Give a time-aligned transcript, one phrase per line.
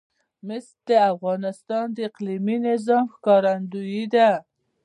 [0.47, 4.29] مس د افغانستان د اقلیمي نظام ښکارندوی ده.